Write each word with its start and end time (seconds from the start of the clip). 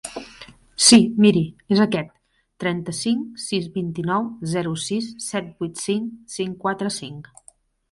Sí, 0.85 0.97
miri, 1.25 1.43
és 1.75 1.81
aquest: 1.85 2.09
tres 2.63 3.03
cinc 3.05 3.37
sis 3.45 3.69
vuit 3.77 4.01
nou 4.09 4.27
zero 4.55 4.75
sis 4.87 5.13
set 5.29 5.55
vuit 5.63 5.85
cinc 5.87 6.19
cinc 6.41 6.61
quatre 6.67 6.95
cinc. 7.01 7.33